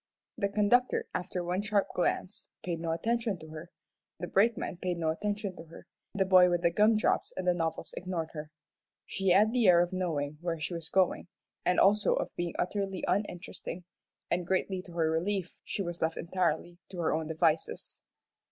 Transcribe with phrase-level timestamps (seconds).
[0.35, 3.69] The conductor, after one sharp glance, paid no attention to her,
[4.19, 5.85] the brakemen paid no attention to her,
[6.15, 8.49] the boy with the gum drops and novels ignored her.
[9.05, 11.27] She had the air of knowing where she was going,
[11.63, 13.83] and also of being utterly uninteresting,
[14.31, 18.01] and greatly to her relief she was left entirely to her own devices.